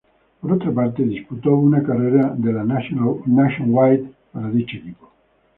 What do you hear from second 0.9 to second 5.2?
disputó una carrera de la Nationwide para dicho equipo.